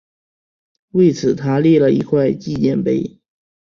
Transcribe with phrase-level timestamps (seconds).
[0.93, 3.19] 为此他立了一块纪念碑。